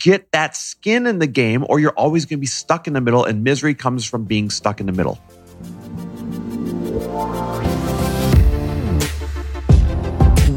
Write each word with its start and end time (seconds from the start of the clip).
Get 0.00 0.32
that 0.32 0.56
skin 0.56 1.06
in 1.06 1.18
the 1.18 1.26
game, 1.26 1.66
or 1.68 1.78
you're 1.78 1.92
always 1.92 2.24
going 2.24 2.38
to 2.38 2.40
be 2.40 2.46
stuck 2.46 2.86
in 2.86 2.94
the 2.94 3.02
middle, 3.02 3.26
and 3.26 3.44
misery 3.44 3.74
comes 3.74 4.06
from 4.06 4.24
being 4.24 4.48
stuck 4.48 4.80
in 4.80 4.86
the 4.86 4.92
middle. 4.92 5.20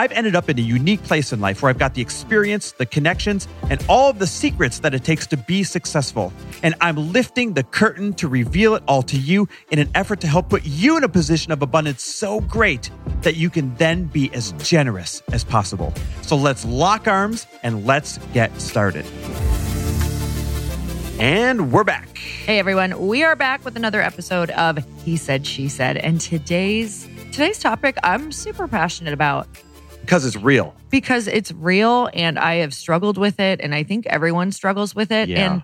I've 0.00 0.12
ended 0.12 0.34
up 0.34 0.48
in 0.48 0.58
a 0.58 0.62
unique 0.62 1.02
place 1.02 1.30
in 1.30 1.40
life 1.40 1.60
where 1.60 1.68
I've 1.68 1.78
got 1.78 1.92
the 1.92 2.00
experience, 2.00 2.72
the 2.72 2.86
connections, 2.86 3.46
and 3.68 3.84
all 3.86 4.08
of 4.08 4.18
the 4.18 4.26
secrets 4.26 4.78
that 4.78 4.94
it 4.94 5.04
takes 5.04 5.26
to 5.26 5.36
be 5.36 5.62
successful. 5.62 6.32
And 6.62 6.74
I'm 6.80 7.12
lifting 7.12 7.52
the 7.52 7.64
curtain 7.64 8.14
to 8.14 8.26
reveal 8.26 8.74
it 8.76 8.82
all 8.88 9.02
to 9.02 9.18
you 9.18 9.46
in 9.70 9.78
an 9.78 9.90
effort 9.94 10.22
to 10.22 10.26
help 10.26 10.48
put 10.48 10.64
you 10.64 10.96
in 10.96 11.04
a 11.04 11.08
position 11.10 11.52
of 11.52 11.60
abundance 11.60 12.02
so 12.02 12.40
great 12.40 12.90
that 13.20 13.36
you 13.36 13.50
can 13.50 13.74
then 13.74 14.04
be 14.04 14.32
as 14.32 14.52
generous 14.52 15.20
as 15.32 15.44
possible. 15.44 15.92
So 16.22 16.34
let's 16.34 16.64
lock 16.64 17.06
arms 17.06 17.46
and 17.62 17.84
let's 17.84 18.16
get 18.32 18.58
started. 18.58 19.04
And 21.18 21.70
we're 21.70 21.84
back. 21.84 22.16
Hey 22.16 22.58
everyone, 22.58 23.06
we 23.06 23.22
are 23.22 23.36
back 23.36 23.66
with 23.66 23.76
another 23.76 24.00
episode 24.00 24.48
of 24.52 24.82
He 25.04 25.18
Said 25.18 25.46
She 25.46 25.68
Said 25.68 25.98
and 25.98 26.18
today's 26.22 27.06
today's 27.32 27.58
topic 27.58 27.98
I'm 28.02 28.32
super 28.32 28.66
passionate 28.66 29.12
about 29.12 29.46
Because 30.02 30.24
it's 30.24 30.36
real. 30.36 30.74
because 30.90 31.28
it's 31.28 31.52
real 31.52 32.10
and 32.12 32.36
I 32.38 32.56
have 32.56 32.74
struggled 32.74 33.16
with 33.16 33.38
it 33.38 33.60
and 33.60 33.74
I 33.74 33.84
think 33.84 34.06
everyone 34.06 34.50
struggles 34.50 34.94
with 34.94 35.12
it 35.12 35.28
Yeah. 35.28 35.52
and 35.52 35.62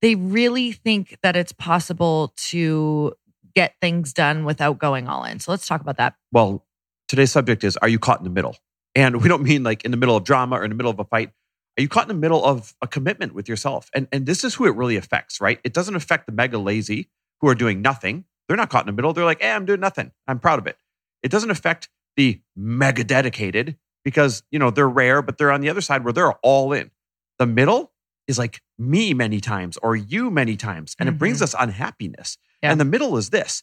they 0.00 0.14
really 0.14 0.70
think 0.72 1.16
that 1.22 1.34
it's 1.36 1.52
possible 1.52 2.32
to 2.36 3.12
get 3.54 3.74
things 3.80 4.12
done 4.12 4.44
without 4.44 4.78
going 4.78 5.08
all 5.08 5.24
in. 5.24 5.40
So 5.40 5.50
let's 5.50 5.66
talk 5.66 5.80
about 5.80 5.96
that. 5.96 6.14
Well, 6.30 6.64
today's 7.08 7.32
subject 7.32 7.64
is 7.64 7.76
Are 7.78 7.88
you 7.88 7.98
caught 7.98 8.18
in 8.18 8.24
the 8.24 8.30
middle? 8.30 8.56
And 8.94 9.20
we 9.22 9.28
don't 9.28 9.42
mean 9.42 9.62
like 9.64 9.84
in 9.84 9.90
the 9.90 9.96
middle 9.96 10.16
of 10.16 10.22
drama 10.24 10.56
or 10.60 10.64
in 10.64 10.70
the 10.70 10.76
middle 10.76 10.90
of 10.92 10.98
a 11.00 11.04
fight. 11.04 11.30
Are 11.78 11.82
you 11.82 11.88
caught 11.88 12.04
in 12.04 12.08
the 12.08 12.20
middle 12.20 12.44
of 12.44 12.74
a 12.82 12.86
commitment 12.86 13.34
with 13.34 13.48
yourself? 13.48 13.90
And, 13.94 14.06
and 14.12 14.26
this 14.26 14.44
is 14.44 14.54
who 14.54 14.66
it 14.66 14.76
really 14.76 14.96
affects, 14.96 15.40
right? 15.40 15.58
It 15.64 15.72
doesn't 15.72 15.96
affect 15.96 16.26
the 16.26 16.32
mega 16.32 16.58
lazy 16.58 17.08
who 17.40 17.48
are 17.48 17.54
doing 17.54 17.80
nothing. 17.82 18.26
They're 18.46 18.56
not 18.56 18.68
caught 18.70 18.82
in 18.82 18.86
the 18.86 18.92
middle. 18.92 19.12
They're 19.12 19.24
like, 19.24 19.40
hey, 19.40 19.50
I'm 19.50 19.64
doing 19.64 19.80
nothing. 19.80 20.12
I'm 20.28 20.38
proud 20.38 20.58
of 20.58 20.66
it. 20.66 20.76
It 21.22 21.30
doesn't 21.30 21.50
affect 21.50 21.88
the 22.16 22.40
mega 22.56 23.04
dedicated 23.04 23.76
because, 24.04 24.42
you 24.50 24.58
know, 24.58 24.70
they're 24.70 24.88
rare, 24.88 25.22
but 25.22 25.38
they're 25.38 25.52
on 25.52 25.60
the 25.60 25.70
other 25.70 25.80
side 25.80 26.04
where 26.04 26.12
they're 26.12 26.32
all 26.42 26.72
in. 26.72 26.90
The 27.38 27.46
middle 27.46 27.92
is 28.28 28.38
like 28.38 28.60
me 28.78 29.14
many 29.14 29.40
times 29.40 29.76
or 29.78 29.96
you 29.96 30.30
many 30.30 30.56
times, 30.56 30.94
and 30.98 31.08
it 31.08 31.18
brings 31.18 31.38
mm-hmm. 31.38 31.44
us 31.44 31.54
unhappiness. 31.58 32.38
Yeah. 32.62 32.70
And 32.70 32.80
the 32.80 32.84
middle 32.84 33.16
is 33.16 33.30
this 33.30 33.62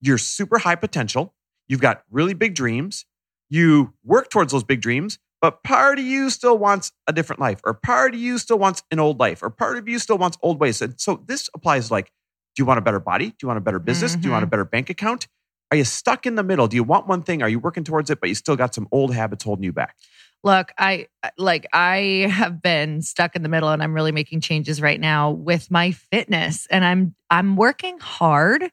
you're 0.00 0.18
super 0.18 0.58
high 0.58 0.74
potential. 0.74 1.34
You've 1.68 1.80
got 1.80 2.02
really 2.10 2.34
big 2.34 2.54
dreams. 2.54 3.06
You 3.48 3.94
work 4.04 4.28
towards 4.30 4.52
those 4.52 4.64
big 4.64 4.80
dreams, 4.80 5.18
but 5.40 5.62
part 5.62 5.98
of 5.98 6.04
you 6.04 6.30
still 6.30 6.58
wants 6.58 6.92
a 7.06 7.12
different 7.12 7.40
life, 7.40 7.60
or 7.64 7.74
part 7.74 8.14
of 8.14 8.20
you 8.20 8.38
still 8.38 8.58
wants 8.58 8.82
an 8.90 8.98
old 8.98 9.20
life, 9.20 9.42
or 9.42 9.50
part 9.50 9.78
of 9.78 9.88
you 9.88 9.98
still 9.98 10.18
wants 10.18 10.36
old 10.42 10.60
ways. 10.60 10.82
And 10.82 11.00
so 11.00 11.22
this 11.26 11.48
applies 11.54 11.90
like, 11.90 12.06
do 12.54 12.62
you 12.62 12.66
want 12.66 12.78
a 12.78 12.82
better 12.82 13.00
body? 13.00 13.30
Do 13.30 13.36
you 13.42 13.48
want 13.48 13.58
a 13.58 13.60
better 13.60 13.78
business? 13.78 14.14
Do 14.14 14.26
you 14.26 14.30
want 14.30 14.42
a 14.42 14.46
mm-hmm. 14.46 14.50
better 14.50 14.64
bank 14.64 14.90
account? 14.90 15.26
Are 15.70 15.76
you 15.76 15.84
stuck 15.84 16.26
in 16.26 16.34
the 16.34 16.42
middle? 16.42 16.68
Do 16.68 16.76
you 16.76 16.84
want 16.84 17.06
one 17.06 17.22
thing? 17.22 17.42
Are 17.42 17.48
you 17.48 17.58
working 17.58 17.84
towards 17.84 18.10
it, 18.10 18.20
but 18.20 18.28
you 18.28 18.34
still 18.34 18.56
got 18.56 18.74
some 18.74 18.86
old 18.92 19.14
habits 19.14 19.44
holding 19.44 19.64
you 19.64 19.72
back? 19.72 19.96
Look, 20.42 20.72
I 20.78 21.06
like 21.38 21.66
I 21.72 22.28
have 22.30 22.60
been 22.60 23.00
stuck 23.00 23.34
in 23.34 23.42
the 23.42 23.48
middle 23.48 23.70
and 23.70 23.82
I'm 23.82 23.94
really 23.94 24.12
making 24.12 24.42
changes 24.42 24.80
right 24.80 25.00
now 25.00 25.30
with 25.30 25.70
my 25.70 25.92
fitness 25.92 26.66
and 26.70 26.84
I'm 26.84 27.14
I'm 27.30 27.56
working 27.56 27.98
hard 27.98 28.70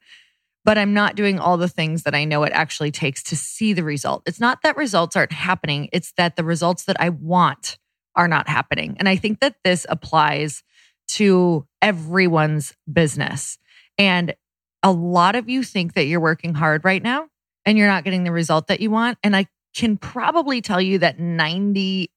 but 0.63 0.77
I'm 0.77 0.93
not 0.93 1.15
doing 1.15 1.39
all 1.39 1.57
the 1.57 1.67
things 1.67 2.03
that 2.03 2.13
I 2.13 2.25
know 2.25 2.43
it 2.43 2.53
actually 2.53 2.91
takes 2.91 3.23
to 3.23 3.35
see 3.35 3.73
the 3.73 3.83
result. 3.83 4.23
It's 4.25 4.39
not 4.39 4.61
that 4.63 4.77
results 4.77 5.15
aren't 5.15 5.31
happening, 5.31 5.89
it's 5.91 6.11
that 6.13 6.35
the 6.35 6.43
results 6.43 6.85
that 6.85 6.99
I 6.99 7.09
want 7.09 7.77
are 8.15 8.27
not 8.27 8.47
happening. 8.47 8.95
And 8.99 9.07
I 9.07 9.15
think 9.15 9.39
that 9.39 9.55
this 9.63 9.85
applies 9.89 10.63
to 11.09 11.65
everyone's 11.81 12.73
business. 12.91 13.57
And 13.97 14.35
a 14.83 14.91
lot 14.91 15.35
of 15.35 15.49
you 15.49 15.63
think 15.63 15.93
that 15.93 16.05
you're 16.05 16.19
working 16.19 16.53
hard 16.53 16.83
right 16.83 17.01
now 17.01 17.27
and 17.65 17.77
you're 17.77 17.87
not 17.87 18.03
getting 18.03 18.23
the 18.23 18.31
result 18.31 18.67
that 18.67 18.79
you 18.79 18.89
want. 18.89 19.17
And 19.23 19.35
I 19.35 19.47
can 19.75 19.97
probably 19.97 20.61
tell 20.61 20.81
you 20.81 20.97
that 20.99 21.17
99% 21.17 22.07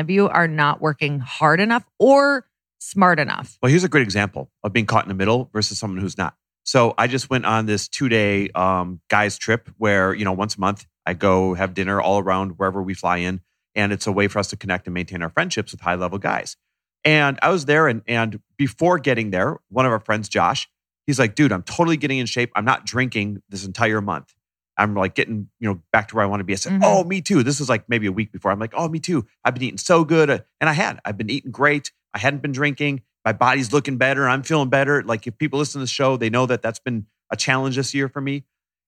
of 0.00 0.10
you 0.10 0.28
are 0.28 0.48
not 0.48 0.80
working 0.80 1.20
hard 1.20 1.60
enough 1.60 1.84
or 1.98 2.46
smart 2.78 3.18
enough. 3.18 3.58
Well, 3.62 3.70
here's 3.70 3.84
a 3.84 3.88
great 3.88 4.04
example 4.04 4.50
of 4.62 4.72
being 4.72 4.86
caught 4.86 5.04
in 5.04 5.08
the 5.08 5.14
middle 5.14 5.50
versus 5.52 5.78
someone 5.78 6.00
who's 6.00 6.16
not. 6.16 6.34
So 6.62 6.94
I 6.96 7.06
just 7.06 7.30
went 7.30 7.46
on 7.46 7.66
this 7.66 7.88
two 7.88 8.08
day 8.08 8.48
um, 8.50 9.00
guys 9.08 9.38
trip 9.38 9.68
where, 9.76 10.14
you 10.14 10.24
know, 10.24 10.32
once 10.32 10.56
a 10.56 10.60
month 10.60 10.86
I 11.04 11.14
go 11.14 11.54
have 11.54 11.74
dinner 11.74 12.00
all 12.00 12.18
around 12.18 12.58
wherever 12.58 12.82
we 12.82 12.94
fly 12.94 13.18
in. 13.18 13.40
And 13.74 13.92
it's 13.92 14.06
a 14.06 14.12
way 14.12 14.28
for 14.28 14.38
us 14.38 14.48
to 14.48 14.56
connect 14.56 14.86
and 14.86 14.94
maintain 14.94 15.22
our 15.22 15.30
friendships 15.30 15.72
with 15.72 15.80
high 15.80 15.94
level 15.94 16.18
guys. 16.18 16.56
And 17.04 17.38
I 17.40 17.50
was 17.50 17.64
there 17.64 17.88
and, 17.88 18.02
and 18.06 18.40
before 18.58 18.98
getting 18.98 19.30
there, 19.30 19.58
one 19.68 19.86
of 19.86 19.92
our 19.92 20.00
friends, 20.00 20.28
Josh, 20.28 20.68
he's 21.06 21.18
like, 21.18 21.34
dude, 21.34 21.52
I'm 21.52 21.62
totally 21.62 21.96
getting 21.96 22.18
in 22.18 22.26
shape. 22.26 22.50
I'm 22.54 22.64
not 22.64 22.84
drinking 22.86 23.42
this 23.48 23.64
entire 23.64 24.00
month. 24.00 24.34
I'm 24.76 24.94
like 24.94 25.14
getting, 25.14 25.48
you 25.58 25.68
know, 25.68 25.82
back 25.92 26.08
to 26.08 26.16
where 26.16 26.24
I 26.24 26.26
want 26.28 26.40
to 26.40 26.44
be. 26.44 26.52
I 26.54 26.56
said, 26.56 26.72
Mhm. 26.74 26.80
oh, 26.82 27.04
me 27.04 27.20
too. 27.20 27.42
This 27.42 27.60
is 27.60 27.68
like 27.68 27.88
maybe 27.88 28.06
a 28.06 28.12
week 28.12 28.32
before. 28.32 28.50
I'm 28.50 28.58
like, 28.58 28.72
oh, 28.74 28.88
me 28.88 28.98
too. 28.98 29.26
I've 29.44 29.52
been 29.54 29.62
eating 29.64 29.78
so 29.78 30.04
good. 30.04 30.30
And 30.30 30.70
I 30.70 30.72
had, 30.72 31.00
I've 31.04 31.18
been 31.18 31.28
eating 31.30 31.50
great. 31.50 31.92
I 32.14 32.18
hadn't 32.18 32.40
been 32.42 32.52
drinking. 32.52 33.02
My 33.24 33.32
body's 33.32 33.72
looking 33.72 33.98
better. 33.98 34.26
I'm 34.26 34.42
feeling 34.42 34.70
better. 34.70 35.02
Like 35.02 35.26
if 35.26 35.36
people 35.36 35.58
listen 35.58 35.80
to 35.80 35.84
the 35.84 35.88
show, 35.88 36.16
they 36.16 36.30
know 36.30 36.46
that 36.46 36.62
that's 36.62 36.78
been 36.78 37.06
a 37.30 37.36
challenge 37.36 37.76
this 37.76 37.92
year 37.92 38.08
for 38.08 38.20
me. 38.22 38.44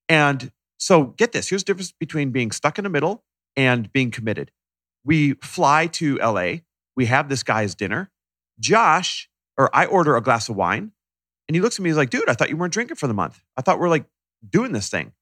And 0.09 0.51
so 0.79 1.05
get 1.05 1.33
this. 1.33 1.51
Here's 1.51 1.63
the 1.63 1.67
difference 1.67 1.93
between 1.93 2.31
being 2.31 2.51
stuck 2.53 2.79
in 2.79 2.85
the 2.85 2.91
middle 2.91 3.23
and 3.57 3.93
being 3.93 4.11
committed. 4.11 4.51
We 5.05 5.35
fly 5.35 5.89
to 5.89 6.17
LA. 6.17 6.61
We 6.97 7.07
have 7.07 7.29
this 7.29 7.43
guy's 7.43 7.75
dinner. 7.75 8.11
Josh, 8.59 9.29
or 9.59 9.69
I 9.77 9.85
order 9.87 10.17
a 10.17 10.23
glass 10.23 10.49
of 10.49 10.57
wine 10.57 10.93
and 11.53 11.57
he 11.57 11.61
looks 11.61 11.79
at 11.79 11.83
me, 11.83 11.91
he's 11.91 11.99
like, 11.99 12.09
dude, 12.09 12.31
I 12.31 12.33
thought 12.33 12.49
you 12.49 12.57
weren't 12.57 12.73
drinking 12.73 12.97
for 12.97 13.07
the 13.07 13.13
month. 13.13 13.45
I 13.59 13.61
thought 13.61 13.79
we're 13.79 13.91
like 13.91 14.07
doing 14.49 14.73
this 14.73 14.89
thing. 14.89 15.13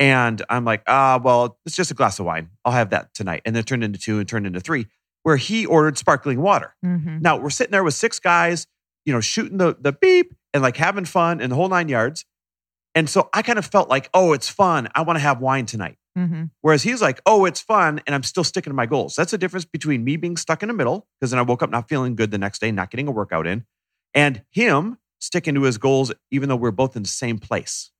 And 0.00 0.42
I'm 0.50 0.64
like, 0.64 0.82
ah, 0.88 1.20
well, 1.22 1.56
it's 1.64 1.76
just 1.76 1.92
a 1.92 1.94
glass 1.94 2.18
of 2.18 2.26
wine. 2.26 2.50
I'll 2.64 2.72
have 2.72 2.90
that 2.90 3.14
tonight. 3.14 3.42
And 3.44 3.54
then 3.54 3.60
it 3.60 3.66
turned 3.66 3.84
into 3.84 3.96
two 3.98 4.18
and 4.18 4.28
turned 4.28 4.44
into 4.44 4.58
three, 4.58 4.88
where 5.22 5.36
he 5.36 5.66
ordered 5.66 5.96
sparkling 5.96 6.40
water. 6.42 6.74
Mhm. 6.84 7.20
Now 7.20 7.36
we're 7.36 7.50
sitting 7.50 7.70
there 7.70 7.84
with 7.84 7.94
six 7.94 8.18
guys, 8.18 8.66
you 9.04 9.12
know, 9.12 9.20
shooting 9.20 9.58
the, 9.58 9.76
the 9.80 9.92
beep 9.92 10.34
and 10.52 10.62
like 10.64 10.76
having 10.76 11.04
fun 11.04 11.40
and 11.40 11.52
the 11.52 11.56
whole 11.56 11.68
nine 11.68 11.88
yards. 11.88 12.24
And 12.96 13.08
so 13.08 13.28
I 13.32 13.42
kind 13.42 13.58
of 13.58 13.66
felt 13.66 13.88
like, 13.88 14.10
oh, 14.14 14.32
it's 14.32 14.48
fun. 14.48 14.88
I 14.96 15.02
want 15.02 15.16
to 15.16 15.20
have 15.20 15.40
wine 15.40 15.66
tonight. 15.66 15.96
Mhm. 16.16 16.50
Whereas 16.62 16.82
he's 16.82 17.00
like, 17.00 17.20
oh, 17.26 17.44
it's 17.44 17.60
fun. 17.60 18.00
And 18.06 18.14
I'm 18.14 18.24
still 18.24 18.42
sticking 18.42 18.70
to 18.70 18.74
my 18.74 18.86
goals. 18.86 19.14
That's 19.14 19.30
the 19.30 19.38
difference 19.38 19.64
between 19.64 20.02
me 20.02 20.16
being 20.16 20.36
stuck 20.36 20.62
in 20.62 20.68
the 20.68 20.74
middle, 20.74 21.06
because 21.20 21.30
then 21.30 21.38
I 21.38 21.42
woke 21.42 21.62
up 21.62 21.70
not 21.70 21.88
feeling 21.88 22.16
good 22.16 22.30
the 22.32 22.38
next 22.38 22.60
day, 22.60 22.72
not 22.72 22.90
getting 22.90 23.06
a 23.06 23.12
workout 23.12 23.46
in, 23.46 23.64
and 24.14 24.42
him 24.50 24.98
sticking 25.18 25.54
to 25.54 25.62
his 25.62 25.78
goals, 25.78 26.12
even 26.30 26.48
though 26.48 26.56
we're 26.56 26.70
both 26.70 26.96
in 26.96 27.02
the 27.02 27.08
same 27.08 27.38
place. 27.38 27.90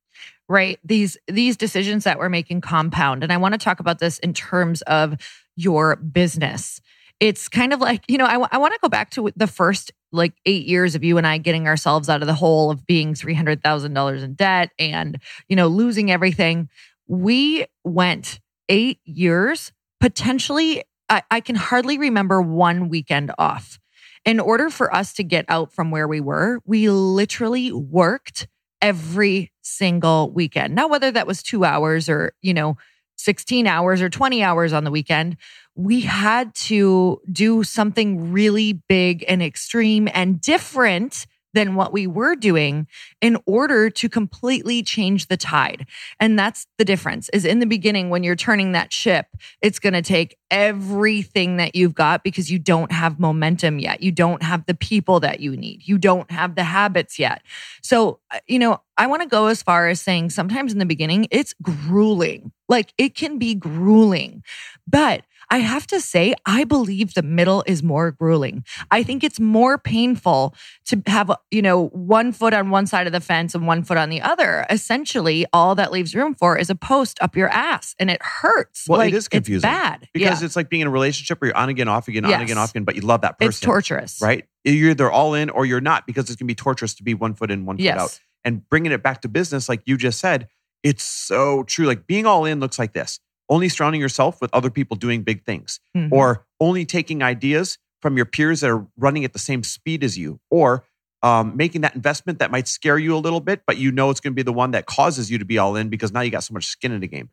right. 0.47 0.79
These 0.83 1.17
these 1.27 1.57
decisions 1.57 2.03
that 2.03 2.19
we're 2.19 2.29
making 2.29 2.61
compound. 2.61 3.23
And 3.23 3.31
i 3.31 3.37
want 3.37 3.53
to 3.53 3.57
talk 3.57 3.79
about 3.79 3.99
this 3.99 4.19
in 4.19 4.33
terms 4.33 4.81
of 4.83 5.15
your 5.55 5.95
business. 5.97 6.81
It's 7.19 7.49
kind 7.49 7.73
of 7.73 7.81
like 7.81 8.03
you 8.07 8.17
know 8.17 8.25
I 8.25 8.57
want 8.57 8.73
to 8.73 8.79
go 8.81 8.89
back 8.89 9.11
to 9.11 9.31
the 9.35 9.47
first 9.47 9.91
like 10.11 10.33
eight 10.45 10.65
years 10.65 10.95
of 10.95 11.03
you 11.03 11.19
and 11.19 11.27
i 11.27 11.37
getting 11.37 11.67
ourselves 11.67 12.09
out 12.09 12.21
of 12.21 12.27
the 12.27 12.33
hole 12.33 12.71
of 12.71 12.87
being 12.87 13.13
$300000 13.13 14.23
in 14.23 14.33
debt 14.33 14.71
and 14.79 15.19
you 15.47 15.55
know 15.55 15.67
losing 15.67 16.11
everything. 16.11 16.69
We 17.07 17.65
went 17.83 18.39
eight 18.69 18.99
years 19.03 19.71
potentially 19.99 20.83
I, 21.09 21.23
I 21.31 21.39
can 21.41 21.55
hardly 21.55 21.97
remember 21.97 22.41
one 22.41 22.89
weekend 22.89 23.31
off 23.37 23.79
in 24.25 24.39
order 24.39 24.69
for 24.69 24.93
us 24.93 25.13
to 25.13 25.23
get 25.23 25.45
out 25.47 25.73
from 25.73 25.91
where 25.91 26.07
we 26.07 26.19
were 26.19 26.59
we 26.65 26.89
literally 26.89 27.71
worked 27.71 28.47
every 28.81 29.51
single 29.61 30.31
weekend. 30.31 30.75
Now, 30.75 30.87
whether 30.87 31.11
that 31.11 31.27
was 31.27 31.43
two 31.43 31.65
hours 31.65 32.09
or, 32.09 32.33
you 32.41 32.53
know, 32.53 32.77
16 33.17 33.67
hours 33.67 34.01
or 34.01 34.09
20 34.09 34.41
hours 34.41 34.71
on 34.71 34.85
the 34.85 34.91
weekend, 34.91 35.35
we 35.75 36.01
had 36.01 36.53
to 36.55 37.19
do 37.31 37.63
something 37.63 38.31
really 38.31 38.73
big 38.73 39.25
and 39.27 39.43
extreme 39.43 40.07
and 40.13 40.39
different 40.39 41.25
than 41.53 41.75
what 41.75 41.91
we 41.91 42.07
were 42.07 42.35
doing 42.35 42.87
in 43.21 43.37
order 43.45 43.89
to 43.89 44.09
completely 44.09 44.83
change 44.83 45.27
the 45.27 45.37
tide. 45.37 45.85
And 46.19 46.37
that's 46.37 46.67
the 46.77 46.85
difference 46.85 47.29
is 47.29 47.45
in 47.45 47.59
the 47.59 47.65
beginning 47.65 48.09
when 48.09 48.23
you're 48.23 48.35
turning 48.35 48.71
that 48.73 48.93
ship, 48.93 49.27
it's 49.61 49.79
going 49.79 49.93
to 49.93 50.01
take 50.01 50.37
everything 50.51 51.57
that 51.57 51.75
you've 51.75 51.93
got 51.95 52.23
because 52.23 52.51
you 52.51 52.59
don't 52.59 52.91
have 52.91 53.19
momentum 53.19 53.79
yet. 53.79 54.01
You 54.01 54.11
don't 54.11 54.43
have 54.43 54.65
the 54.65 54.73
people 54.73 55.19
that 55.21 55.39
you 55.39 55.55
need. 55.55 55.87
You 55.87 55.97
don't 55.97 56.29
have 56.31 56.55
the 56.55 56.63
habits 56.63 57.19
yet. 57.19 57.41
So, 57.81 58.19
uh, 58.31 58.39
you 58.47 58.59
know, 58.59 58.81
I 58.97 59.07
want 59.07 59.21
to 59.21 59.27
go 59.27 59.47
as 59.47 59.63
far 59.63 59.87
as 59.87 60.01
saying 60.01 60.31
sometimes 60.31 60.73
in 60.73 60.79
the 60.79 60.85
beginning, 60.85 61.27
it's 61.31 61.53
grueling. 61.61 62.51
Like 62.67 62.93
it 62.97 63.15
can 63.15 63.39
be 63.39 63.55
grueling, 63.55 64.43
but 64.87 65.23
I 65.51 65.57
have 65.59 65.87
to 65.87 65.99
say, 65.99 66.35
I 66.45 66.63
believe 66.63 67.13
the 67.15 67.23
middle 67.23 67.63
is 67.65 67.81
more 67.81 68.11
grueling. 68.11 68.63
I 68.91 69.01
think 69.03 69.23
it's 69.23 69.39
more 69.39 69.77
painful 69.77 70.53
to 70.85 71.01
have, 71.07 71.31
you 71.49 71.61
know, 71.61 71.87
one 71.87 72.31
foot 72.31 72.53
on 72.53 72.69
one 72.69 72.85
side 72.85 73.07
of 73.07 73.13
the 73.13 73.19
fence 73.19 73.55
and 73.55 73.65
one 73.65 73.83
foot 73.83 73.97
on 73.97 74.09
the 74.09 74.21
other. 74.21 74.65
Essentially, 74.69 75.45
all 75.51 75.73
that 75.75 75.91
leaves 75.91 76.13
room 76.13 76.35
for 76.35 76.57
is 76.57 76.69
a 76.69 76.75
post 76.75 77.17
up 77.21 77.35
your 77.35 77.49
ass 77.49 77.95
and 77.99 78.11
it 78.11 78.21
hurts. 78.21 78.87
Well, 78.87 78.99
like, 78.99 79.13
it 79.13 79.17
is 79.17 79.27
confusing. 79.27 79.67
It's 79.67 79.75
bad. 79.75 80.07
Because 80.13 80.41
yeah. 80.41 80.45
it's 80.45 80.55
like 80.55 80.69
being 80.69 80.81
in 80.81 80.87
a 80.87 80.91
relationship 80.91 81.41
where 81.41 81.49
you're 81.49 81.57
on 81.57 81.69
again, 81.69 81.87
off 81.87 82.07
again, 82.07 82.25
on 82.25 82.31
Yes. 82.31 82.41
again, 82.41 82.57
off 82.57 82.69
again, 82.69 82.83
but 82.83 82.95
you 82.95 83.01
love 83.01 83.21
that 83.21 83.39
person. 83.39 83.49
it's 83.49 83.59
torturous. 83.59 84.21
Right? 84.21 84.45
You're 84.63 84.91
either 84.91 85.09
all 85.09 85.33
in 85.33 85.49
or 85.49 85.65
you're 85.65 85.81
not 85.81 86.05
because 86.05 86.25
it's 86.25 86.35
going 86.35 86.47
to 86.47 86.51
be 86.51 86.55
torturous 86.55 86.93
to 86.95 87.03
be 87.03 87.13
one 87.13 87.33
foot 87.33 87.49
in, 87.49 87.65
one 87.65 87.77
foot 87.77 87.83
Yes. 87.83 87.99
out. 87.99 88.19
And 88.45 88.67
bringing 88.69 88.91
it 88.91 89.01
back 89.01 89.21
to 89.21 89.27
business, 89.27 89.67
like 89.67 89.81
you 89.85 89.97
just 89.97 90.19
said, 90.19 90.47
it's 90.83 91.03
so 91.03 91.63
true. 91.63 91.85
Like 91.85 92.07
being 92.07 92.25
all 92.25 92.45
in 92.45 92.59
looks 92.59 92.79
like 92.79 92.93
this 92.93 93.19
only 93.49 93.69
surrounding 93.69 93.99
yourself 94.01 94.39
with 94.41 94.49
other 94.53 94.69
people 94.69 94.95
doing 94.95 95.23
big 95.23 95.43
things, 95.43 95.79
Mhm. 95.95 96.11
or 96.11 96.45
only 96.59 96.85
taking 96.85 97.23
ideas 97.23 97.77
from 98.01 98.15
your 98.15 98.25
peers 98.25 98.61
that 98.61 98.69
are 98.69 98.87
running 98.97 99.25
at 99.25 99.33
the 99.33 99.39
same 99.39 99.63
speed 99.63 100.03
as 100.03 100.17
you, 100.17 100.39
or 100.49 100.85
um, 101.21 101.57
making 101.57 101.81
that 101.81 101.95
investment 101.95 102.39
that 102.39 102.49
might 102.49 102.65
scare 102.65 102.97
you 102.97 103.13
a 103.13 103.19
little 103.19 103.41
bit, 103.41 103.63
but 103.67 103.75
you 103.77 103.91
know 103.91 104.09
it's 104.09 104.21
going 104.21 104.31
to 104.31 104.35
be 104.35 104.41
the 104.41 104.53
one 104.53 104.71
that 104.71 104.85
causes 104.85 105.29
you 105.29 105.37
to 105.37 105.43
be 105.43 105.57
all 105.57 105.75
in 105.75 105.89
because 105.89 106.13
now 106.13 106.21
you 106.21 106.31
got 106.31 106.45
so 106.45 106.53
much 106.53 106.65
skin 106.65 106.93
in 106.93 107.01
the 107.01 107.07
game. 107.07 107.29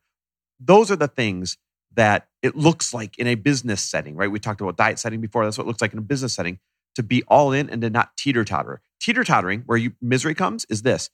Those 0.59 0.91
are 0.91 0.97
the 0.97 1.07
things 1.07 1.57
that 1.95 2.27
it 2.43 2.57
looks 2.57 2.93
like 2.93 3.17
in 3.17 3.29
a 3.29 3.37
business 3.37 3.81
setting, 3.83 4.17
right? 4.17 4.29
We 4.31 4.41
talked 4.41 4.61
about 4.61 4.77
diet 4.77 4.99
setting 4.99 5.21
before. 5.21 5.45
That's 5.45 5.57
what 5.57 5.65
it 5.65 5.69
looks 5.69 5.81
like 5.81 5.93
in 5.93 6.01
a 6.01 6.03
business 6.03 6.35
setting 6.35 6.59
to 6.97 7.03
be 7.05 7.23
all 7.29 7.53
in 7.53 7.71
and 7.71 7.81
to 7.83 7.89
not 7.89 8.17
teeter 8.17 8.45
totter. 8.45 8.81
Teeter 9.01 9.23
tottering, 9.23 9.63
where 9.67 9.79
you 9.79 9.93
misery 10.03 10.35
comes, 10.35 10.65
is 10.69 10.83
this. 10.83 11.09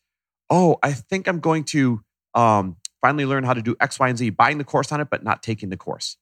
Oh, 0.48 0.78
I 0.82 0.92
think 0.92 1.28
I'm 1.28 1.40
going 1.40 1.64
to 1.64 2.02
um, 2.34 2.76
finally 3.02 3.26
learn 3.26 3.44
how 3.44 3.52
to 3.52 3.60
do 3.60 3.76
X, 3.78 3.98
Y, 3.98 4.08
and 4.08 4.16
Z, 4.16 4.30
buying 4.30 4.56
the 4.56 4.64
course 4.64 4.90
on 4.92 5.00
it, 5.02 5.10
but 5.10 5.22
not 5.22 5.42
taking 5.42 5.68
the 5.68 5.76
course. 5.76 6.16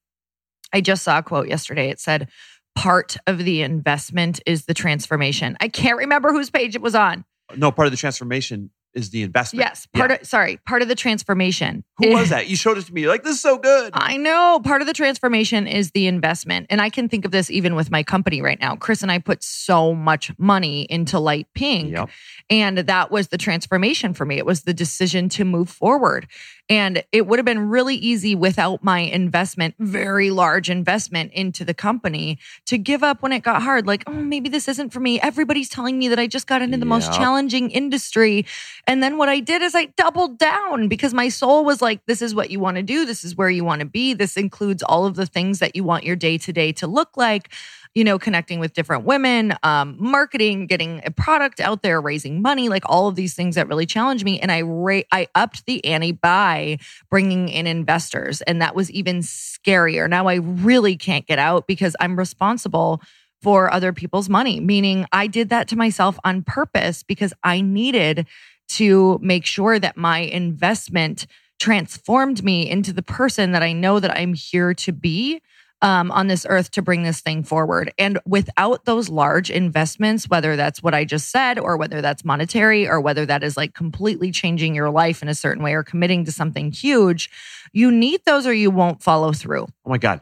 I 0.73 0.81
just 0.81 1.05
saw 1.05 1.19
a 1.19 1.23
quote 1.23 1.47
yesterday. 1.47 1.91
It 1.91 2.01
said, 2.01 2.29
part 2.75 3.17
of 3.27 3.39
the 3.39 3.63
investment 3.63 4.41
is 4.47 4.65
the 4.65 4.75
transformation. 4.75 5.57
I 5.61 5.69
can't 5.69 5.99
remember 5.99 6.33
whose 6.33 6.51
page 6.51 6.75
it 6.75 6.83
was 6.83 6.95
on. 6.95 7.25
No, 7.57 7.71
part 7.71 7.87
of 7.87 7.93
the 7.93 7.99
transformation 7.99 8.71
is 8.95 9.11
the 9.11 9.23
investment. 9.23 9.65
Yes, 9.67 9.87
part 9.95 10.11
Yeah. 10.11 10.17
of 10.21 10.27
sorry, 10.27 10.59
part 10.67 10.83
of 10.83 10.89
the 10.89 10.95
transformation. 10.95 11.85
Who 11.99 12.13
was 12.13 12.31
that? 12.31 12.49
You 12.49 12.57
showed 12.57 12.79
it 12.79 12.87
to 12.87 12.93
me. 12.93 13.03
You're 13.03 13.11
like, 13.11 13.23
this 13.23 13.37
is 13.37 13.41
so 13.41 13.59
good. 13.59 13.91
I 13.95 14.17
know 14.17 14.61
part 14.65 14.81
of 14.81 14.87
the 14.87 14.93
transformation 14.93 15.67
is 15.67 15.91
the 15.93 16.07
investment. 16.07 16.67
And 16.71 16.81
I 16.81 16.91
can 16.91 17.09
think 17.09 17.25
of 17.25 17.31
this 17.31 17.51
even 17.51 17.75
with 17.75 17.91
my 17.91 18.03
company 18.03 18.41
right 18.43 18.59
now. 18.61 18.77
Chris 18.77 19.03
and 19.03 19.13
I 19.13 19.19
put 19.19 19.43
so 19.43 19.95
much 19.95 20.33
money 20.39 20.83
into 20.83 21.19
Light 21.19 21.47
Pink. 21.55 21.93
Yep. 21.93 22.09
And 22.49 22.79
that 22.79 23.11
was 23.11 23.29
the 23.29 23.39
transformation 23.39 24.15
for 24.15 24.25
me. 24.25 24.39
It 24.39 24.47
was 24.47 24.63
the 24.63 24.75
decision 24.75 25.29
to 25.31 25.45
move 25.45 25.69
forward. 25.69 26.27
And 26.69 27.03
it 27.11 27.27
would 27.27 27.39
have 27.39 27.47
been 27.47 27.69
really 27.69 27.97
easy 27.97 28.37
without 28.37 28.85
my 28.85 29.01
investment, 29.01 29.75
very 29.81 30.31
large 30.31 30.71
investment 30.71 31.33
into 31.33 31.65
the 31.65 31.75
company 31.75 32.39
to 32.67 32.79
give 32.79 33.03
up 33.03 33.23
when 33.23 33.33
it 33.33 33.41
got 33.41 33.63
hard. 33.63 33.89
Like, 33.89 34.05
oh, 34.07 34.13
maybe 34.13 34.49
this 34.49 34.69
isn't 34.69 34.91
for 34.91 35.01
me. 35.01 35.21
Everybody's 35.21 35.69
telling 35.69 35.99
me 35.99 36.07
that 36.09 36.19
I 36.21 36.29
just 36.29 36.47
got 36.47 36.63
into 36.63 36.79
the 36.79 36.87
most 36.87 37.13
challenging 37.13 37.71
industry. 37.71 38.47
And 38.87 39.03
then 39.03 39.17
what 39.17 39.29
I 39.29 39.41
did 39.41 39.63
is 39.63 39.75
I 39.75 39.87
doubled 39.97 40.39
down 40.39 40.89
because 40.89 41.15
my 41.15 41.29
soul 41.29 41.65
was 41.65 41.81
like, 41.81 42.05
this 42.07 42.23
is 42.23 42.35
what 42.35 42.51
you 42.51 42.61
want 42.61 42.77
to 42.77 42.83
do. 42.83 43.05
This 43.05 43.25
is 43.25 43.37
where 43.37 43.51
you 43.51 43.65
want 43.65 43.81
to 43.81 43.87
be. 43.87 44.15
This 44.15 44.37
includes 44.37 44.83
all 44.83 45.07
of 45.07 45.17
the 45.17 45.27
things 45.27 45.59
that 45.59 45.77
you 45.77 45.85
want 45.85 46.05
your 46.05 46.17
day 46.17 46.39
to 46.39 46.53
day 46.53 46.73
to 46.73 46.87
look 46.87 47.17
like 47.17 47.51
you 47.95 48.05
know, 48.05 48.19
connecting 48.19 48.61
with 48.61 48.73
different 48.73 49.05
women, 49.05 49.55
um, 49.65 49.97
marketing, 49.99 50.67
getting 50.67 51.03
a 51.05 51.11
product 51.11 51.59
out 51.59 51.83
there, 51.83 52.01
raising 52.01 52.41
money, 52.41 52.69
like 52.69 52.85
all 52.87 53.09
of 53.09 53.17
these 53.17 53.35
things 53.35 53.57
that 53.57 53.67
really 53.67 53.87
challenge 53.87 54.23
me. 54.23 54.39
And 54.39 54.53
I 54.53 54.63
ra- 54.63 55.03
I 55.11 55.27
upped 55.35 55.67
the 55.67 55.85
ante 55.85 56.13
by 56.13 56.79
bringing 57.11 57.49
in 57.49 57.67
investors, 57.67 58.43
and 58.43 58.63
that 58.63 58.77
was 58.77 58.91
even 58.93 59.19
scarier. 59.19 60.09
Now 60.09 60.29
I 60.29 60.37
really 60.37 60.97
can't 60.97 61.27
get 61.27 61.41
out 61.41 61.67
because 61.67 61.97
I'm 61.99 62.17
responsible 62.17 63.03
for 63.43 63.73
other 63.73 63.93
people's 63.93 64.29
money. 64.29 64.61
Meaning, 64.61 65.07
I 65.11 65.27
did 65.27 65.49
that 65.49 65.67
to 65.69 65.77
myself 65.77 66.19
on 66.25 66.43
purpose 66.43 67.03
because 67.03 67.33
I 67.43 67.61
needed 67.61 68.27
to 68.77 69.19
make 69.23 69.45
sure 69.47 69.79
that 69.79 69.97
my 69.97 70.19
investment 70.19 71.27
transformed 71.59 72.43
me 72.43 72.69
into 72.69 72.93
the 72.93 73.03
person 73.03 73.53
that 73.53 73.63
I 73.63 73.73
know 73.73 74.01
that 74.01 74.17
I'm 74.17 74.35
here 74.35 74.75
to 74.75 74.93
be 74.93 75.41
um, 75.83 76.11
on 76.11 76.27
this 76.27 76.47
earth 76.49 76.71
to 76.73 76.83
bring 76.83 77.05
this 77.05 77.21
thing 77.21 77.43
forward. 77.43 77.93
And 77.99 78.19
without 78.27 78.85
those 78.85 79.09
large 79.09 79.51
investments, 79.51 80.29
whether 80.29 80.57
that's 80.57 80.83
what 80.83 80.95
I 80.95 81.05
just 81.05 81.31
said, 81.31 81.59
or 81.59 81.77
whether 81.77 82.03
that's 82.03 82.25
monetary, 82.25 82.87
or 82.87 83.01
whether 83.01 83.25
that 83.27 83.43
is 83.43 83.57
like 83.57 83.73
completely 83.75 84.31
changing 84.31 84.75
your 84.75 84.91
life 84.91 85.23
in 85.23 85.29
a 85.29 85.35
certain 85.35 85.63
way 85.63 85.73
or 85.75 85.83
committing 85.83 86.25
to 86.27 86.33
something 86.33 86.71
huge, 86.71 87.31
you 87.73 87.91
need 87.91 88.21
those 88.27 88.47
or 88.47 88.53
you 88.53 88.71
won't 88.71 89.03
follow 89.03 89.33
through. 89.33 89.67
Oh 89.87 89.91
my 89.91 89.99
God. 89.99 90.21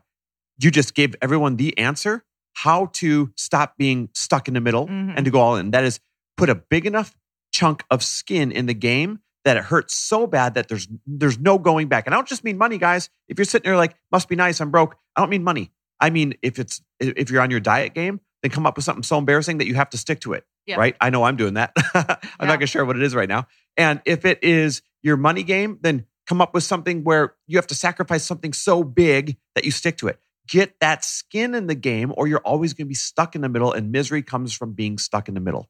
You 0.60 0.70
just 0.70 0.94
gave 0.94 1.14
everyone 1.22 1.56
the 1.56 1.76
answer 1.78 2.24
how 2.54 2.86
to 2.94 3.32
stop 3.36 3.74
being 3.78 4.10
stuck 4.14 4.48
in 4.48 4.54
the 4.54 4.60
middle 4.60 4.86
Mhm. 4.86 5.14
and 5.16 5.24
to 5.24 5.30
go 5.30 5.40
all 5.40 5.56
in. 5.56 5.70
That 5.70 5.84
is 5.84 6.00
put 6.36 6.48
a 6.48 6.54
big 6.54 6.86
enough 6.86 7.14
chunk 7.58 7.82
of 7.90 8.04
skin 8.04 8.52
in 8.52 8.66
the 8.66 8.74
game 8.74 9.18
that 9.44 9.56
it 9.56 9.64
hurts 9.64 9.94
so 9.94 10.26
bad 10.26 10.54
that 10.54 10.68
there's 10.68 10.86
there's 11.06 11.38
no 11.38 11.58
going 11.58 11.88
back. 11.88 12.06
And 12.06 12.14
I 12.14 12.18
don't 12.18 12.28
just 12.28 12.44
mean 12.44 12.56
money, 12.56 12.78
guys. 12.78 13.10
If 13.26 13.36
you're 13.38 13.44
sitting 13.44 13.68
there 13.68 13.76
like, 13.76 13.96
must 14.12 14.28
be 14.28 14.36
nice, 14.36 14.60
I'm 14.60 14.70
broke. 14.70 14.96
I 15.16 15.20
don't 15.20 15.30
mean 15.30 15.42
money. 15.42 15.72
I 16.00 16.10
mean 16.10 16.34
if 16.42 16.58
it's 16.60 16.80
if 17.00 17.30
you're 17.30 17.42
on 17.42 17.50
your 17.50 17.58
diet 17.60 17.94
game, 17.94 18.20
then 18.42 18.52
come 18.52 18.64
up 18.64 18.76
with 18.76 18.84
something 18.84 19.02
so 19.02 19.18
embarrassing 19.18 19.58
that 19.58 19.66
you 19.66 19.74
have 19.74 19.90
to 19.90 19.98
stick 19.98 20.20
to 20.20 20.34
it. 20.34 20.44
Yeah. 20.66 20.76
Right? 20.76 20.94
I 21.00 21.10
know 21.10 21.24
I'm 21.24 21.36
doing 21.36 21.54
that. 21.54 21.72
I'm 21.94 22.04
Yeah. 22.40 22.46
not 22.46 22.56
gonna 22.58 22.66
share 22.66 22.84
what 22.84 22.96
it 22.96 23.02
is 23.02 23.14
right 23.14 23.28
now. 23.28 23.48
And 23.76 24.00
if 24.04 24.24
it 24.24 24.38
is 24.44 24.82
your 25.02 25.16
money 25.16 25.42
game, 25.42 25.78
then 25.80 26.04
come 26.28 26.40
up 26.40 26.54
with 26.54 26.62
something 26.62 27.02
where 27.02 27.34
you 27.48 27.58
have 27.58 27.66
to 27.68 27.74
sacrifice 27.74 28.24
something 28.24 28.52
so 28.52 28.84
big 28.84 29.36
that 29.56 29.64
you 29.64 29.70
stick 29.72 29.96
to 29.98 30.08
it. 30.08 30.20
Get 30.46 30.78
that 30.80 31.04
skin 31.04 31.54
in 31.54 31.66
the 31.66 31.74
game, 31.74 32.12
or 32.16 32.28
you're 32.28 32.40
always 32.40 32.72
going 32.74 32.86
to 32.86 32.88
be 32.88 32.94
stuck 32.94 33.34
in 33.34 33.40
the 33.42 33.48
middle, 33.48 33.72
and 33.72 33.92
misery 33.92 34.22
comes 34.22 34.52
from 34.54 34.72
being 34.72 34.96
stuck 34.98 35.28
in 35.28 35.34
the 35.34 35.40
middle. 35.40 35.68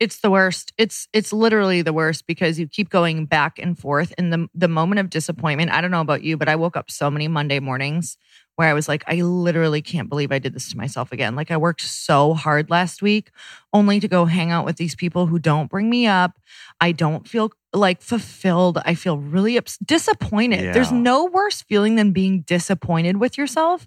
It's 0.00 0.20
the 0.20 0.30
worst. 0.30 0.72
It's 0.78 1.08
it's 1.12 1.32
literally 1.32 1.82
the 1.82 1.92
worst 1.92 2.26
because 2.28 2.56
you 2.58 2.68
keep 2.68 2.88
going 2.88 3.26
back 3.26 3.58
and 3.58 3.76
forth 3.76 4.14
in 4.16 4.30
the 4.30 4.46
the 4.54 4.68
moment 4.68 5.00
of 5.00 5.10
disappointment. 5.10 5.72
I 5.72 5.80
don't 5.80 5.90
know 5.90 6.00
about 6.00 6.22
you, 6.22 6.36
but 6.36 6.48
I 6.48 6.54
woke 6.54 6.76
up 6.76 6.88
so 6.88 7.10
many 7.10 7.26
Monday 7.26 7.58
mornings 7.58 8.16
where 8.54 8.68
I 8.68 8.74
was 8.74 8.88
like, 8.88 9.02
I 9.08 9.16
literally 9.22 9.82
can't 9.82 10.08
believe 10.08 10.30
I 10.30 10.38
did 10.38 10.52
this 10.54 10.70
to 10.70 10.76
myself 10.76 11.10
again. 11.10 11.34
Like 11.34 11.50
I 11.50 11.56
worked 11.56 11.80
so 11.80 12.34
hard 12.34 12.70
last 12.70 13.02
week 13.02 13.30
only 13.72 13.98
to 14.00 14.06
go 14.08 14.24
hang 14.24 14.50
out 14.52 14.64
with 14.64 14.76
these 14.76 14.94
people 14.94 15.26
who 15.26 15.38
don't 15.38 15.70
bring 15.70 15.90
me 15.90 16.06
up. 16.06 16.32
I 16.80 16.92
don't 16.92 17.26
feel 17.28 17.50
like 17.74 18.00
fulfilled. 18.00 18.78
I 18.84 18.94
feel 18.94 19.18
really 19.18 19.58
ups- 19.58 19.78
disappointed. 19.78 20.60
There's 20.72 20.90
no 20.92 21.26
worse 21.26 21.60
feeling 21.62 21.96
than 21.96 22.12
being 22.12 22.42
disappointed 22.42 23.18
with 23.18 23.36
yourself. 23.36 23.86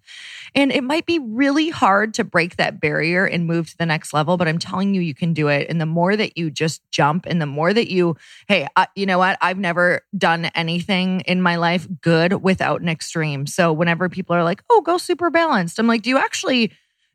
And 0.54 0.72
it 0.72 0.84
might 0.84 1.06
be 1.08 1.18
really 1.18 1.70
hard 1.70 2.14
to 2.16 2.24
break 2.24 2.58
that 2.58 2.80
barrier 2.80 3.26
and 3.26 3.48
move 3.48 3.72
to 3.72 3.78
the 3.78 3.86
next 3.86 4.14
level, 4.14 4.38
but 4.38 4.48
I'm 4.48 4.60
telling 4.60 4.94
you, 4.94 5.02
you 5.02 5.16
can 5.16 5.34
do 5.34 5.48
it. 5.48 5.68
And 5.70 5.82
the 5.82 5.88
more 5.88 6.16
that 6.16 6.38
you 6.38 6.52
just 6.52 6.82
jump 6.92 7.26
and 7.26 7.42
the 7.42 7.48
more 7.48 7.74
that 7.74 7.90
you, 7.90 8.18
hey, 8.48 8.68
I, 8.76 8.88
you 8.96 9.06
know 9.08 9.18
what? 9.18 9.38
I've 9.42 9.58
never 9.58 10.02
done 10.16 10.46
anything 10.54 11.22
in 11.22 11.42
my 11.42 11.56
life 11.56 11.88
good 12.02 12.44
without 12.44 12.82
an 12.82 12.90
extreme. 12.90 13.48
So 13.48 13.74
whenever 13.74 14.10
people 14.10 14.36
are 14.36 14.44
like, 14.44 14.64
oh, 14.70 14.82
go 14.82 14.98
super 15.00 15.32
balanced, 15.32 15.80
I'm 15.80 15.88
like, 15.88 16.04
do 16.04 16.10
you 16.10 16.18
actually. 16.18 16.72